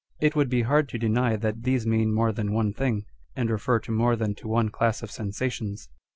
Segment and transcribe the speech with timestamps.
[0.19, 3.03] It would be hard to deny that these mean more than one thing,
[3.35, 5.89] and refer to more than to one class of sensations.